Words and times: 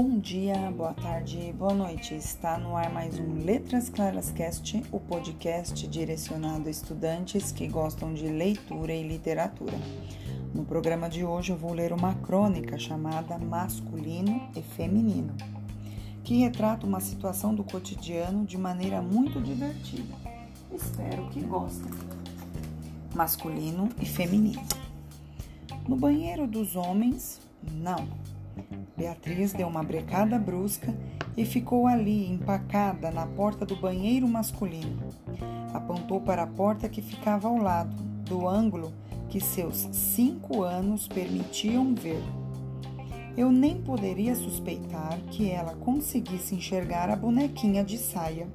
Bom 0.00 0.20
dia, 0.20 0.54
boa 0.70 0.94
tarde, 0.94 1.52
boa 1.58 1.74
noite. 1.74 2.14
Está 2.14 2.56
no 2.56 2.76
ar 2.76 2.88
mais 2.88 3.18
um 3.18 3.44
Letras 3.44 3.88
Claras 3.88 4.30
Cast, 4.30 4.80
o 4.92 5.00
podcast 5.00 5.88
direcionado 5.88 6.68
a 6.68 6.70
estudantes 6.70 7.50
que 7.50 7.66
gostam 7.66 8.14
de 8.14 8.28
leitura 8.28 8.92
e 8.92 9.02
literatura. 9.02 9.76
No 10.54 10.64
programa 10.64 11.08
de 11.08 11.24
hoje 11.24 11.50
eu 11.50 11.56
vou 11.56 11.72
ler 11.72 11.92
uma 11.92 12.14
crônica 12.14 12.78
chamada 12.78 13.36
Masculino 13.38 14.48
e 14.54 14.62
Feminino, 14.62 15.34
que 16.22 16.38
retrata 16.38 16.86
uma 16.86 17.00
situação 17.00 17.52
do 17.52 17.64
cotidiano 17.64 18.46
de 18.46 18.56
maneira 18.56 19.02
muito 19.02 19.40
divertida. 19.40 20.14
Espero 20.72 21.28
que 21.30 21.40
gostem. 21.40 21.90
Masculino 23.16 23.88
e 24.00 24.06
feminino. 24.06 24.62
No 25.88 25.96
banheiro 25.96 26.46
dos 26.46 26.76
homens, 26.76 27.40
não 27.60 28.27
Beatriz 28.96 29.52
deu 29.52 29.68
uma 29.68 29.82
brecada 29.82 30.38
brusca 30.38 30.94
e 31.36 31.44
ficou 31.44 31.86
ali, 31.86 32.30
empacada, 32.30 33.10
na 33.10 33.26
porta 33.26 33.64
do 33.64 33.76
banheiro 33.76 34.26
masculino. 34.26 35.08
Apontou 35.72 36.20
para 36.20 36.42
a 36.42 36.46
porta 36.46 36.88
que 36.88 37.00
ficava 37.00 37.48
ao 37.48 37.56
lado, 37.58 37.94
do 38.24 38.46
ângulo 38.48 38.92
que 39.28 39.40
seus 39.40 39.88
cinco 39.92 40.62
anos 40.62 41.06
permitiam 41.06 41.94
ver. 41.94 42.22
Eu 43.36 43.52
nem 43.52 43.80
poderia 43.80 44.34
suspeitar 44.34 45.18
que 45.30 45.48
ela 45.48 45.74
conseguisse 45.76 46.54
enxergar 46.54 47.08
a 47.08 47.16
bonequinha 47.16 47.84
de 47.84 47.96
saia. 47.96 48.48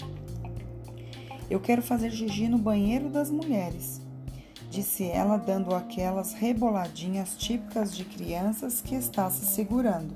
Eu 1.50 1.60
quero 1.60 1.82
fazer 1.82 2.12
xixi 2.12 2.50
no 2.50 2.58
banheiro 2.58 3.10
das 3.10 3.32
mulheres 3.32 4.03
disse 4.74 5.04
ela, 5.04 5.38
dando 5.38 5.76
aquelas 5.76 6.34
reboladinhas 6.34 7.38
típicas 7.38 7.96
de 7.96 8.04
crianças 8.04 8.82
que 8.82 8.96
está 8.96 9.30
se 9.30 9.46
segurando. 9.46 10.16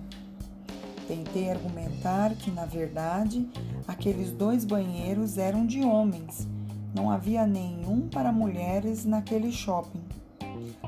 Tentei 1.07 1.51
argumentar 1.51 2.33
que, 2.33 2.49
na 2.49 2.65
verdade, 2.65 3.47
aqueles 3.87 4.31
dois 4.31 4.65
banheiros 4.65 5.37
eram 5.37 5.63
de 5.63 5.81
homens, 5.83 6.47
não 6.95 7.11
havia 7.11 7.45
nenhum 7.45 8.09
para 8.09 8.31
mulheres 8.31 9.05
naquele 9.05 9.51
shopping. 9.51 10.01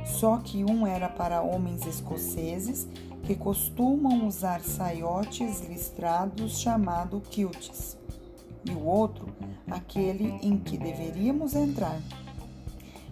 Só 0.03 0.37
que 0.37 0.63
um 0.63 0.87
era 0.87 1.07
para 1.07 1.43
homens 1.43 1.85
escoceses 1.85 2.87
que 3.23 3.35
costumam 3.35 4.27
usar 4.27 4.61
saiotes 4.61 5.61
listrados 5.69 6.59
chamado 6.59 7.21
kilts, 7.29 7.95
e 8.65 8.71
o 8.71 8.83
outro, 8.83 9.27
aquele 9.69 10.39
em 10.41 10.57
que 10.57 10.75
deveríamos 10.75 11.53
entrar 11.53 12.01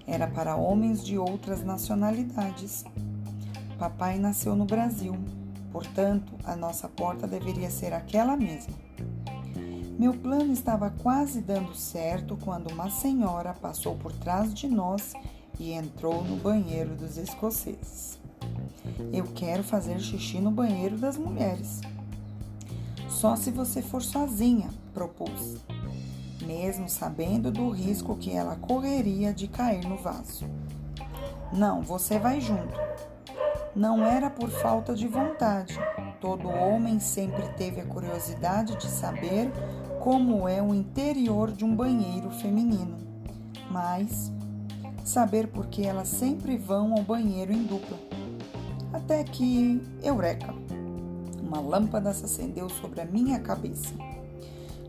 era 0.08 0.25
para 0.25 0.55
homens 0.55 1.05
de 1.05 1.17
outras 1.17 1.63
nacionalidades. 1.63 2.86
Papai 3.77 4.17
nasceu 4.17 4.55
no 4.55 4.66
Brasil, 4.66 5.16
portanto, 5.72 6.33
a 6.45 6.55
nossa 6.55 6.88
porta 6.88 7.27
deveria 7.27 7.69
ser 7.69 7.94
aquela 7.94 8.38
mesma. 8.38 8.73
Meu 9.99 10.14
plano 10.14 10.53
estava 10.53 10.89
quase 10.89 11.41
dando 11.41 11.75
certo 11.75 12.38
quando 12.38 12.72
uma 12.72 12.89
senhora 12.89 13.53
passou 13.53 13.95
por 13.95 14.14
trás 14.14 14.53
de 14.53 14.67
nós 14.67 15.14
e 15.59 15.73
entrou 15.73 16.23
no 16.23 16.38
banheiro 16.38 16.95
dos 16.95 17.17
escoceses. 17.17 18.17
Eu 19.11 19.25
quero 19.36 19.64
fazer 19.64 19.99
xixi 19.99 20.39
no 20.39 20.52
banheiro 20.52 20.97
das 20.97 21.17
mulheres. 21.17 21.81
Só 23.09 23.36
se 23.36 23.52
você 23.52 23.81
for 23.81 24.03
sozinha, 24.03 24.69
propus 24.94 25.58
mesmo 26.48 26.88
sabendo 26.88 27.52
do 27.52 27.70
risco 27.70 28.16
que 28.16 28.31
ela 28.31 28.56
correria 28.56 29.34
de 29.34 29.48
cair 29.48 29.86
no 29.86 29.98
vaso. 29.98 30.45
Não, 31.52 31.81
você 31.81 32.17
vai 32.17 32.39
junto. 32.39 32.80
Não 33.76 34.06
era 34.06 34.30
por 34.30 34.50
falta 34.50 34.95
de 34.95 35.08
vontade. 35.08 35.78
Todo 36.22 36.50
homem 36.50 37.00
sempre 37.00 37.48
teve 37.49 37.82
a 37.82 37.86
curiosidade 37.86 38.76
de 38.77 38.88
saber 38.88 39.52
como 39.99 40.48
é 40.48 40.61
o 40.61 40.73
interior 40.73 41.52
de 41.52 41.66
um 41.66 41.76
banheiro 41.76 42.32
feminino. 42.32 42.98
Mas 43.70 44.32
saber 45.04 45.48
por 45.48 45.67
que 45.67 45.86
elas 45.86 46.08
sempre 46.08 46.58
vão 46.58 46.94
ao 46.94 47.04
banheiro 47.04 47.52
em 47.52 47.64
dupla. 47.64 47.98
Até 48.94 49.23
que, 49.23 49.82
eureka! 50.02 50.54
Uma 51.42 51.60
lâmpada 51.60 52.14
se 52.14 52.26
acendeu 52.26 52.70
sobre 52.70 53.02
a 53.02 53.05
minha 53.05 53.39
cabeça. 53.39 53.94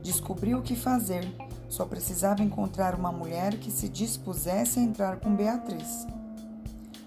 Descobri 0.02 0.54
o 0.54 0.62
que 0.62 0.74
fazer 0.74 1.28
só 1.68 1.84
precisava 1.84 2.42
encontrar 2.42 2.94
uma 2.94 3.12
mulher 3.12 3.58
que 3.58 3.70
se 3.70 3.88
dispusesse 3.88 4.78
a 4.78 4.82
entrar 4.82 5.20
com 5.20 5.34
Beatriz. 5.34 6.06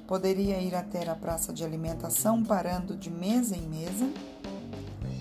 Poderia 0.07 0.59
ir 0.59 0.75
até 0.75 1.09
a 1.09 1.15
praça 1.15 1.51
de 1.53 1.63
alimentação 1.63 2.43
parando 2.43 2.95
de 2.95 3.09
mesa 3.09 3.55
em 3.55 3.67
mesa. 3.67 4.09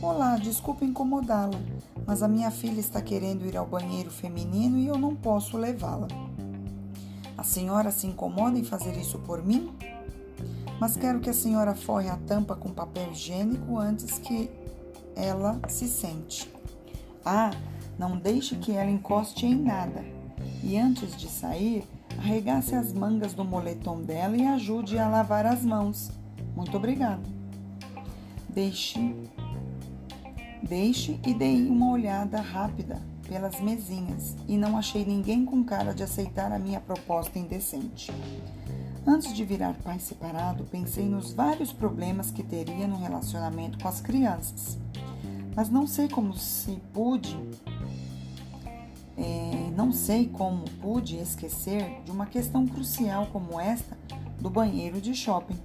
Olá, 0.02 0.36
desculpe 0.36 0.84
incomodá-la, 0.84 1.58
mas 2.06 2.22
a 2.22 2.28
minha 2.28 2.50
filha 2.50 2.80
está 2.80 3.00
querendo 3.00 3.46
ir 3.46 3.56
ao 3.56 3.66
banheiro 3.66 4.10
feminino 4.10 4.78
e 4.78 4.86
eu 4.86 4.98
não 4.98 5.14
posso 5.14 5.56
levá-la. 5.56 6.08
A 7.36 7.44
senhora 7.44 7.90
se 7.90 8.06
incomoda 8.06 8.58
em 8.58 8.64
fazer 8.64 8.96
isso 8.96 9.18
por 9.20 9.42
mim? 9.42 9.72
Mas 10.80 10.96
quero 10.96 11.20
que 11.20 11.30
a 11.30 11.34
senhora 11.34 11.74
forre 11.74 12.08
a 12.08 12.16
tampa 12.16 12.56
com 12.56 12.70
papel 12.70 13.12
higiênico 13.12 13.78
antes 13.78 14.18
que 14.18 14.50
ela 15.14 15.60
se 15.68 15.86
sente. 15.86 16.50
Ah, 17.24 17.50
não 18.00 18.16
deixe 18.16 18.56
que 18.56 18.72
ela 18.72 18.90
encoste 18.90 19.44
em 19.44 19.54
nada. 19.54 20.02
E 20.64 20.78
antes 20.78 21.14
de 21.14 21.28
sair, 21.28 21.84
arregace 22.16 22.74
as 22.74 22.94
mangas 22.94 23.34
do 23.34 23.44
moletom 23.44 24.00
dela 24.00 24.34
e 24.38 24.46
ajude 24.46 24.98
a 24.98 25.06
lavar 25.06 25.44
as 25.44 25.62
mãos. 25.62 26.10
Muito 26.56 26.74
obrigada. 26.78 27.20
Deixe, 28.48 29.14
deixe 30.62 31.20
e 31.26 31.34
dei 31.34 31.68
uma 31.68 31.90
olhada 31.90 32.40
rápida 32.40 33.02
pelas 33.28 33.60
mesinhas 33.60 34.34
e 34.48 34.56
não 34.56 34.78
achei 34.78 35.04
ninguém 35.04 35.44
com 35.44 35.62
cara 35.62 35.92
de 35.92 36.02
aceitar 36.02 36.50
a 36.52 36.58
minha 36.58 36.80
proposta 36.80 37.38
indecente. 37.38 38.10
Antes 39.06 39.34
de 39.34 39.44
virar 39.44 39.74
pai 39.84 39.98
separado, 39.98 40.64
pensei 40.64 41.06
nos 41.06 41.34
vários 41.34 41.70
problemas 41.70 42.30
que 42.30 42.42
teria 42.42 42.88
no 42.88 42.96
relacionamento 42.96 43.78
com 43.78 43.88
as 43.88 44.00
crianças. 44.00 44.78
Mas 45.54 45.68
não 45.68 45.86
sei 45.86 46.08
como 46.08 46.32
se 46.32 46.80
pude 46.94 47.38
é, 49.20 49.70
não 49.76 49.92
sei 49.92 50.28
como 50.28 50.64
pude 50.80 51.18
esquecer 51.18 52.02
de 52.04 52.10
uma 52.10 52.26
questão 52.26 52.66
crucial 52.66 53.26
como 53.26 53.60
esta 53.60 53.96
do 54.40 54.48
banheiro 54.48 55.00
de 55.00 55.14
shopping. 55.14 55.58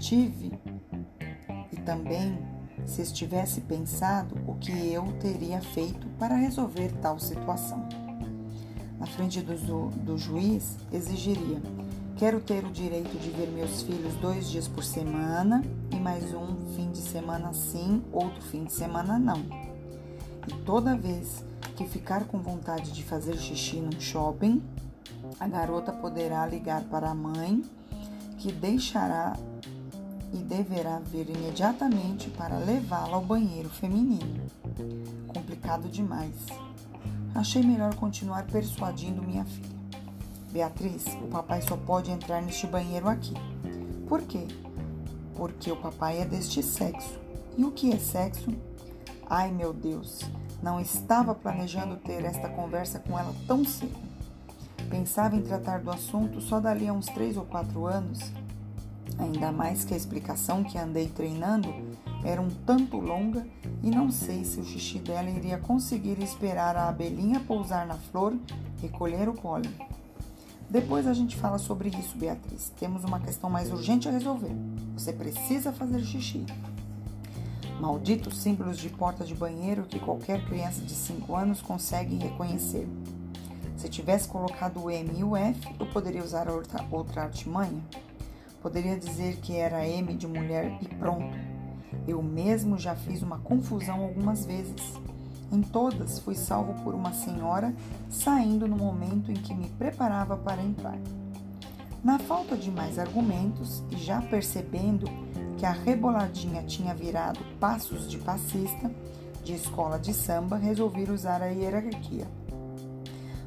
Tive 0.00 0.52
e 1.72 1.76
também 1.76 2.36
se 2.84 3.02
estivesse 3.02 3.60
pensado 3.60 4.34
o 4.46 4.54
que 4.56 4.92
eu 4.92 5.04
teria 5.20 5.60
feito 5.60 6.06
para 6.18 6.34
resolver 6.34 6.92
tal 7.00 7.18
situação. 7.18 7.88
Na 8.98 9.06
frente 9.06 9.40
do, 9.40 9.88
do 9.90 10.18
juiz, 10.18 10.76
exigiria: 10.92 11.62
quero 12.16 12.40
ter 12.40 12.64
o 12.64 12.70
direito 12.70 13.16
de 13.18 13.30
ver 13.30 13.48
meus 13.48 13.82
filhos 13.82 14.14
dois 14.16 14.50
dias 14.50 14.66
por 14.66 14.82
semana 14.82 15.64
e 15.92 15.96
mais 15.96 16.34
um 16.34 16.56
fim 16.74 16.90
de 16.90 16.98
semana 16.98 17.52
sim, 17.52 18.02
outro 18.12 18.42
fim 18.42 18.64
de 18.64 18.72
semana 18.72 19.18
não. 19.18 19.38
E 20.46 20.54
toda 20.64 20.96
vez 20.96 21.44
que 21.74 21.86
ficar 21.86 22.24
com 22.24 22.38
vontade 22.38 22.92
de 22.92 23.02
fazer 23.02 23.36
xixi 23.36 23.76
no 23.76 24.00
shopping, 24.00 24.62
a 25.40 25.48
garota 25.48 25.92
poderá 25.92 26.46
ligar 26.46 26.84
para 26.84 27.10
a 27.10 27.14
mãe, 27.14 27.64
que 28.38 28.52
deixará 28.52 29.36
e 30.32 30.38
deverá 30.38 30.98
vir 30.98 31.30
imediatamente 31.30 32.28
para 32.30 32.58
levá-la 32.58 33.16
ao 33.16 33.22
banheiro 33.22 33.68
feminino. 33.68 34.46
Complicado 35.28 35.88
demais. 35.88 36.34
Achei 37.34 37.62
melhor 37.62 37.94
continuar 37.94 38.44
persuadindo 38.46 39.22
minha 39.22 39.44
filha. 39.44 39.74
Beatriz, 40.52 41.04
o 41.22 41.26
papai 41.28 41.62
só 41.62 41.76
pode 41.76 42.10
entrar 42.10 42.40
neste 42.40 42.66
banheiro 42.66 43.08
aqui. 43.08 43.34
Por 44.08 44.22
quê? 44.22 44.46
Porque 45.34 45.70
o 45.70 45.76
papai 45.76 46.20
é 46.20 46.24
deste 46.24 46.62
sexo. 46.62 47.18
E 47.56 47.64
o 47.64 47.72
que 47.72 47.92
é 47.92 47.98
sexo? 47.98 48.52
Ai 49.28 49.50
meu 49.50 49.72
Deus, 49.72 50.20
não 50.62 50.80
estava 50.80 51.34
planejando 51.34 51.96
ter 51.96 52.24
esta 52.24 52.48
conversa 52.48 52.98
com 52.98 53.18
ela 53.18 53.34
tão 53.46 53.64
cedo. 53.64 53.96
Pensava 54.90 55.34
em 55.36 55.42
tratar 55.42 55.80
do 55.80 55.90
assunto 55.90 56.40
só 56.40 56.60
dali 56.60 56.86
a 56.86 56.92
uns 56.92 57.06
três 57.06 57.36
ou 57.36 57.44
quatro 57.44 57.86
anos. 57.86 58.32
Ainda 59.18 59.50
mais 59.50 59.84
que 59.84 59.94
a 59.94 59.96
explicação 59.96 60.62
que 60.64 60.78
andei 60.78 61.08
treinando 61.08 61.72
era 62.24 62.40
um 62.40 62.48
tanto 62.48 62.98
longa 62.98 63.46
e 63.82 63.90
não 63.90 64.10
sei 64.10 64.44
se 64.44 64.60
o 64.60 64.64
xixi 64.64 64.98
dela 64.98 65.30
iria 65.30 65.58
conseguir 65.58 66.18
esperar 66.22 66.76
a 66.76 66.88
abelhinha 66.88 67.40
pousar 67.40 67.86
na 67.86 67.94
flor 67.94 68.34
e 68.82 68.88
colher 68.88 69.28
o 69.28 69.34
pólen. 69.34 69.72
Depois 70.68 71.06
a 71.06 71.12
gente 71.12 71.36
fala 71.36 71.58
sobre 71.58 71.88
isso, 71.90 72.16
Beatriz. 72.16 72.72
Temos 72.78 73.04
uma 73.04 73.20
questão 73.20 73.48
mais 73.48 73.70
urgente 73.70 74.08
a 74.08 74.12
resolver. 74.12 74.54
Você 74.94 75.12
precisa 75.12 75.72
fazer 75.72 76.00
xixi. 76.00 76.44
Malditos 77.84 78.38
símbolos 78.38 78.78
de 78.78 78.88
porta 78.88 79.26
de 79.26 79.34
banheiro 79.34 79.82
que 79.82 80.00
qualquer 80.00 80.42
criança 80.46 80.80
de 80.80 80.94
5 80.94 81.36
anos 81.36 81.60
consegue 81.60 82.16
reconhecer. 82.16 82.88
Se 83.76 83.90
tivesse 83.90 84.26
colocado 84.26 84.82
o 84.82 84.90
M 84.90 85.10
e 85.14 85.22
o 85.22 85.36
F, 85.36 85.60
eu 85.78 85.84
poderia 85.92 86.24
usar 86.24 86.48
outra, 86.48 86.82
outra 86.90 87.24
artimanha. 87.24 87.84
Poderia 88.62 88.96
dizer 88.96 89.36
que 89.36 89.54
era 89.54 89.86
M 89.86 90.14
de 90.14 90.26
mulher 90.26 90.78
e 90.80 90.88
pronto. 90.94 91.36
Eu 92.08 92.22
mesmo 92.22 92.78
já 92.78 92.96
fiz 92.96 93.20
uma 93.20 93.40
confusão 93.40 94.00
algumas 94.00 94.46
vezes. 94.46 94.80
Em 95.52 95.60
todas 95.60 96.18
fui 96.20 96.34
salvo 96.34 96.72
por 96.82 96.94
uma 96.94 97.12
senhora 97.12 97.74
saindo 98.08 98.66
no 98.66 98.78
momento 98.78 99.30
em 99.30 99.34
que 99.34 99.52
me 99.52 99.68
preparava 99.68 100.38
para 100.38 100.62
entrar. 100.62 100.98
Na 102.04 102.18
falta 102.18 102.54
de 102.54 102.70
mais 102.70 102.98
argumentos 102.98 103.82
e 103.90 103.96
já 103.96 104.20
percebendo 104.20 105.06
que 105.56 105.64
a 105.64 105.70
reboladinha 105.72 106.62
tinha 106.62 106.94
virado 106.94 107.40
passos 107.58 108.10
de 108.10 108.18
passista 108.18 108.90
de 109.42 109.54
escola 109.54 109.98
de 109.98 110.12
samba, 110.12 110.58
resolvi 110.58 111.10
usar 111.10 111.40
a 111.40 111.46
hierarquia. 111.46 112.28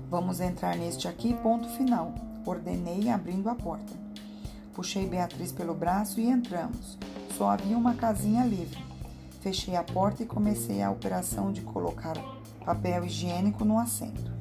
Vamos 0.10 0.40
entrar 0.40 0.76
neste 0.76 1.08
aqui, 1.08 1.36
ponto 1.36 1.70
final, 1.70 2.16
ordenei 2.44 3.10
abrindo 3.10 3.48
a 3.48 3.54
porta. 3.54 3.94
Puxei 4.74 5.06
Beatriz 5.06 5.52
pelo 5.52 5.76
braço 5.76 6.20
e 6.20 6.28
entramos. 6.28 6.98
Só 7.38 7.52
havia 7.52 7.78
uma 7.78 7.94
casinha 7.94 8.44
livre. 8.44 8.84
Fechei 9.40 9.76
a 9.76 9.84
porta 9.84 10.24
e 10.24 10.26
comecei 10.26 10.82
a 10.82 10.90
operação 10.90 11.52
de 11.52 11.62
colocar 11.62 12.16
papel 12.66 13.06
higiênico 13.06 13.64
no 13.64 13.78
assento. 13.78 14.32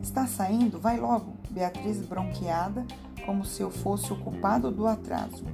Está 0.00 0.28
saindo? 0.28 0.78
Vai 0.78 0.96
logo! 0.96 1.32
Beatriz 1.50 1.98
bronqueada, 2.06 2.86
como 3.28 3.44
se 3.44 3.60
eu 3.60 3.70
fosse 3.70 4.10
o 4.10 4.16
culpado 4.16 4.70
do 4.70 4.86
atraso. 4.86 5.44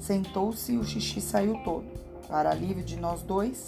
Sentou-se 0.00 0.72
e 0.72 0.78
o 0.78 0.84
xixi 0.84 1.20
saiu 1.20 1.62
todo. 1.62 1.84
Para 2.26 2.50
alívio 2.50 2.82
de 2.82 2.96
nós 2.96 3.20
dois, 3.20 3.66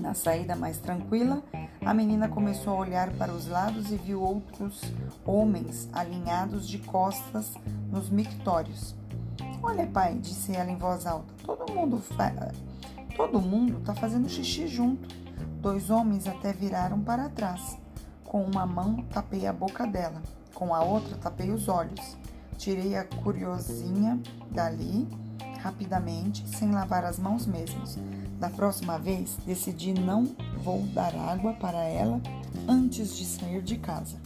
na 0.00 0.14
saída 0.14 0.56
mais 0.56 0.78
tranquila, 0.78 1.42
a 1.84 1.92
menina 1.92 2.26
começou 2.26 2.72
a 2.72 2.78
olhar 2.78 3.12
para 3.18 3.30
os 3.30 3.46
lados 3.46 3.92
e 3.92 3.96
viu 3.96 4.22
outros 4.22 4.80
homens 5.26 5.90
alinhados 5.92 6.66
de 6.66 6.78
costas 6.78 7.52
nos 7.92 8.08
mictórios. 8.08 8.94
Olha, 9.62 9.86
pai, 9.86 10.14
disse 10.14 10.56
ela 10.56 10.70
em 10.70 10.78
voz 10.78 11.04
alta, 11.04 11.34
todo 11.44 11.70
mundo 11.70 11.98
fa... 11.98 12.32
todo 13.14 13.42
mundo 13.42 13.76
está 13.80 13.94
fazendo 13.94 14.26
xixi 14.26 14.68
junto. 14.68 15.06
Dois 15.60 15.90
homens 15.90 16.26
até 16.26 16.50
viraram 16.50 16.98
para 16.98 17.28
trás. 17.28 17.76
Com 18.24 18.42
uma 18.42 18.64
mão 18.64 19.04
tapei 19.12 19.46
a 19.46 19.52
boca 19.52 19.86
dela, 19.86 20.22
com 20.54 20.74
a 20.74 20.82
outra 20.82 21.18
tapei 21.18 21.50
os 21.50 21.68
olhos. 21.68 22.23
Tirei 22.56 22.96
a 22.96 23.04
curiosinha 23.04 24.20
dali 24.50 25.06
rapidamente, 25.64 26.46
sem 26.46 26.70
lavar 26.70 27.04
as 27.04 27.18
mãos 27.18 27.46
mesmos. 27.46 27.98
Da 28.38 28.50
próxima 28.50 28.98
vez, 28.98 29.38
decidi 29.46 29.94
não 29.94 30.24
vou 30.62 30.82
dar 30.88 31.14
água 31.14 31.54
para 31.54 31.82
ela 31.82 32.20
antes 32.68 33.16
de 33.16 33.24
sair 33.24 33.62
de 33.62 33.78
casa. 33.78 34.18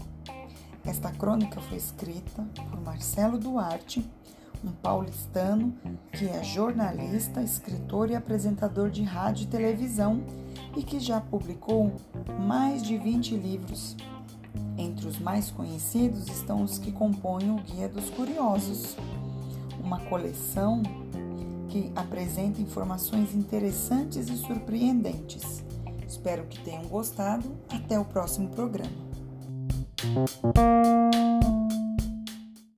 Esta 0.84 1.12
crônica 1.12 1.60
foi 1.60 1.76
escrita 1.76 2.44
por 2.70 2.80
Marcelo 2.80 3.38
Duarte, 3.38 4.04
um 4.64 4.72
paulistano 4.72 5.72
que 6.12 6.26
é 6.26 6.42
jornalista, 6.42 7.42
escritor 7.42 8.10
e 8.10 8.16
apresentador 8.16 8.90
de 8.90 9.02
rádio 9.04 9.44
e 9.44 9.48
televisão 9.48 10.20
e 10.76 10.82
que 10.82 10.98
já 10.98 11.20
publicou 11.20 11.94
mais 12.40 12.82
de 12.82 12.98
20 12.98 13.36
livros. 13.36 13.96
Entre 15.08 15.16
os 15.16 15.24
mais 15.24 15.50
conhecidos 15.50 16.28
estão 16.28 16.62
os 16.62 16.78
que 16.78 16.92
compõem 16.92 17.50
o 17.50 17.56
Guia 17.62 17.88
dos 17.88 18.10
Curiosos, 18.10 18.94
uma 19.82 19.98
coleção 20.00 20.82
que 21.70 21.90
apresenta 21.96 22.60
informações 22.60 23.34
interessantes 23.34 24.28
e 24.28 24.36
surpreendentes. 24.36 25.64
Espero 26.06 26.44
que 26.44 26.62
tenham 26.62 26.84
gostado. 26.84 27.50
Até 27.70 27.98
o 27.98 28.04
próximo 28.04 28.50
programa. 28.50 28.92